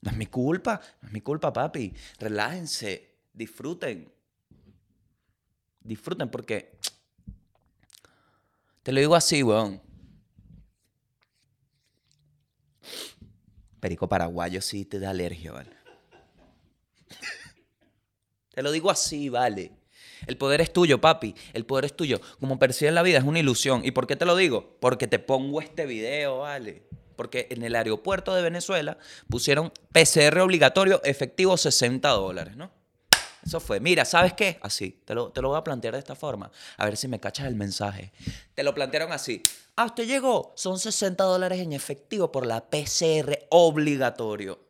[0.00, 1.92] No es mi culpa, no es mi culpa, papi.
[2.18, 4.10] Relájense, disfruten.
[5.80, 6.78] Disfruten porque...
[8.90, 9.80] Te lo digo así, weón.
[13.78, 15.70] Perico paraguayo sí te da alergia, ¿vale?
[18.52, 19.70] te lo digo así, ¿vale?
[20.26, 21.36] El poder es tuyo, papi.
[21.52, 22.20] El poder es tuyo.
[22.40, 23.84] Como percibes la vida es una ilusión.
[23.84, 24.76] ¿Y por qué te lo digo?
[24.80, 26.88] Porque te pongo este video, ¿vale?
[27.14, 28.98] porque en el aeropuerto de Venezuela
[29.28, 32.72] pusieron PCR obligatorio, efectivo 60 dólares, ¿no?
[33.44, 33.80] Eso fue.
[33.80, 34.58] Mira, ¿sabes qué?
[34.62, 36.50] Así, te lo, te lo voy a plantear de esta forma.
[36.76, 38.12] A ver si me cachas el mensaje.
[38.54, 39.42] Te lo plantearon así.
[39.76, 40.52] Ah, usted llegó.
[40.56, 44.60] Son 60 dólares en efectivo por la PCR obligatorio.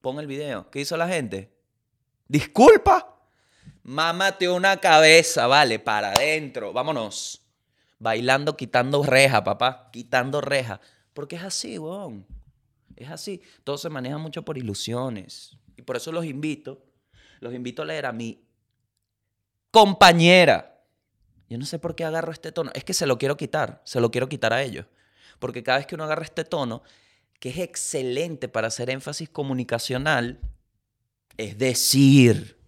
[0.00, 0.70] Pon el video.
[0.70, 1.52] ¿Qué hizo la gente?
[2.28, 3.16] Disculpa.
[3.84, 6.72] Mámate una cabeza, vale, para adentro.
[6.72, 7.42] Vámonos.
[7.98, 9.88] Bailando, quitando reja, papá.
[9.92, 10.80] Quitando reja.
[11.14, 12.26] Porque es así, weón.
[12.96, 13.40] Es así.
[13.62, 15.56] Todo se maneja mucho por ilusiones.
[15.76, 16.82] Y por eso los invito,
[17.40, 18.42] los invito a leer a mi
[19.70, 20.82] compañera.
[21.48, 22.70] Yo no sé por qué agarro este tono.
[22.74, 23.82] Es que se lo quiero quitar.
[23.84, 24.86] Se lo quiero quitar a ellos.
[25.38, 26.82] Porque cada vez que uno agarra este tono,
[27.38, 30.40] que es excelente para hacer énfasis comunicacional,
[31.36, 32.58] es decir,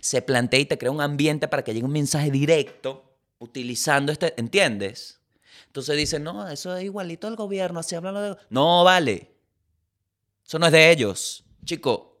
[0.00, 4.34] se plantea y te crea un ambiente para que llegue un mensaje directo utilizando este,
[4.38, 5.20] ¿entiendes?
[5.66, 8.36] Entonces dicen, no, eso es igualito al gobierno, así hablan de...
[8.50, 9.32] No, vale.
[10.46, 11.44] Eso no es de ellos.
[11.64, 12.15] Chico,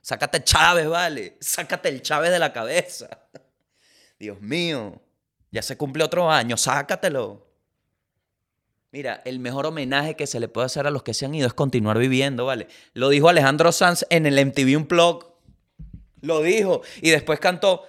[0.00, 1.36] sácate Chávez, vale.
[1.40, 3.08] Sácate el Chávez de la cabeza.
[4.18, 5.00] Dios mío,
[5.50, 7.48] ya se cumple otro año, sácatelo.
[8.92, 11.46] Mira, el mejor homenaje que se le puede hacer a los que se han ido
[11.46, 12.66] es continuar viviendo, ¿vale?
[12.92, 15.26] Lo dijo Alejandro Sanz en el MTV Unplugged.
[16.22, 16.82] Lo dijo.
[17.00, 17.86] Y después cantó,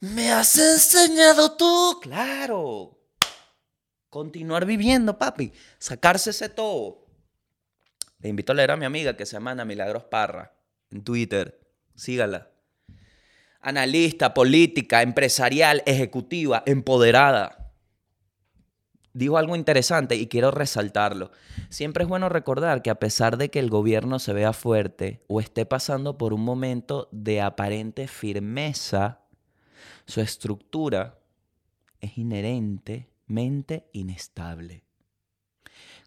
[0.00, 2.00] me has enseñado tú.
[2.02, 2.98] Claro,
[4.14, 5.52] Continuar viviendo, papi.
[5.76, 7.04] Sacarse ese todo.
[8.20, 10.53] Le invito a leer a mi amiga que se llama Milagros Parra
[10.94, 11.60] en Twitter.
[11.94, 12.50] Sígala.
[13.60, 17.72] Analista, política, empresarial, ejecutiva, empoderada.
[19.12, 21.30] Dijo algo interesante y quiero resaltarlo.
[21.68, 25.40] Siempre es bueno recordar que a pesar de que el gobierno se vea fuerte o
[25.40, 29.20] esté pasando por un momento de aparente firmeza,
[30.06, 31.18] su estructura
[32.00, 34.84] es inherente mente inestable.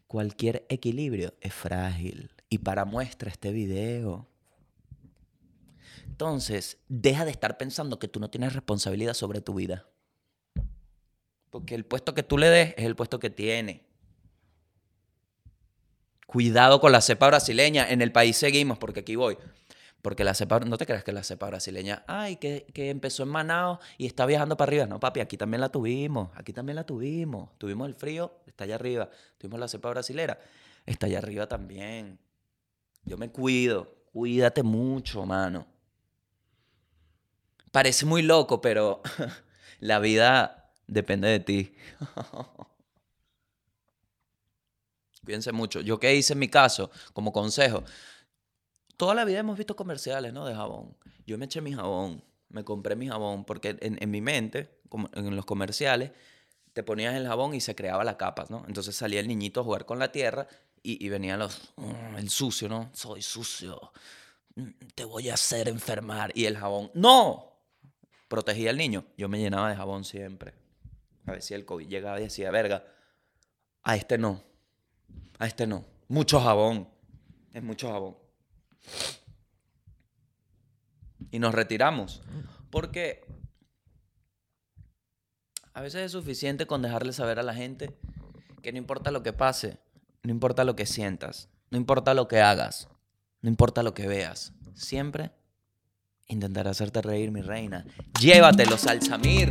[0.06, 2.30] Cualquier equilibrio es frágil.
[2.48, 4.26] Y para muestra este video.
[6.18, 9.86] Entonces, deja de estar pensando que tú no tienes responsabilidad sobre tu vida.
[11.48, 13.86] Porque el puesto que tú le des es el puesto que tiene.
[16.26, 17.88] Cuidado con la cepa brasileña.
[17.88, 19.38] En el país seguimos, porque aquí voy.
[20.02, 23.28] Porque la cepa, no te creas que la cepa brasileña, ay, que, que empezó en
[23.28, 24.86] Manao y está viajando para arriba.
[24.86, 27.56] No, papi, aquí también la tuvimos, aquí también la tuvimos.
[27.58, 29.08] Tuvimos el frío, está allá arriba.
[29.38, 30.40] Tuvimos la cepa brasilera,
[30.84, 32.18] está allá arriba también.
[33.04, 35.77] Yo me cuido, cuídate mucho, mano.
[37.78, 39.02] Parece muy loco, pero
[39.78, 41.72] la vida depende de ti.
[45.24, 45.80] Cuídense mucho.
[45.80, 47.84] Yo qué hice en mi caso, como consejo,
[48.96, 50.44] toda la vida hemos visto comerciales, ¿no?
[50.44, 50.96] De jabón.
[51.24, 55.36] Yo me eché mi jabón, me compré mi jabón, porque en, mi mente, como en
[55.36, 56.10] los comerciales,
[56.72, 58.64] te ponías el jabón y se creaba la capa, ¿no?
[58.66, 60.48] Entonces salía el niñito a jugar con la tierra
[60.82, 62.90] y, y venía los, mm, el sucio, ¿no?
[62.92, 63.92] Soy sucio,
[64.56, 66.32] mm, te voy a hacer enfermar.
[66.34, 67.47] Y el jabón, ¡no!
[68.28, 69.04] Protegía al niño.
[69.16, 70.54] Yo me llenaba de jabón siempre.
[71.26, 72.84] A ver si el COVID llegaba y decía, verga,
[73.82, 74.42] a este no,
[75.38, 75.84] a este no.
[76.08, 76.88] Mucho jabón,
[77.52, 78.16] es mucho jabón.
[81.30, 82.22] Y nos retiramos.
[82.70, 83.26] Porque
[85.72, 87.96] a veces es suficiente con dejarle saber a la gente
[88.62, 89.78] que no importa lo que pase,
[90.22, 92.88] no importa lo que sientas, no importa lo que hagas,
[93.40, 95.30] no importa lo que veas, siempre
[96.30, 97.86] Intentaré hacerte reír, mi reina.
[98.20, 99.50] Llévatelo, Salsamir.